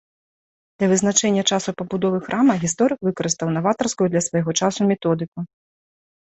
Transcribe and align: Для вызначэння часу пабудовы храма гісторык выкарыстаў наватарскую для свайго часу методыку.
Для 0.79 0.87
вызначэння 0.93 1.43
часу 1.57 1.69
пабудовы 1.81 2.19
храма 2.25 2.57
гісторык 2.65 2.99
выкарыстаў 3.11 3.47
наватарскую 3.61 4.07
для 4.17 4.21
свайго 4.31 4.51
часу 4.65 4.81
методыку. 4.97 5.39